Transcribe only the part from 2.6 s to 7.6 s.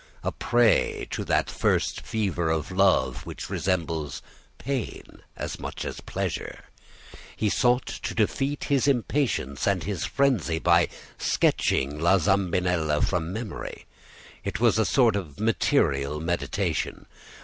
love which resembles pain as much as pleasure, he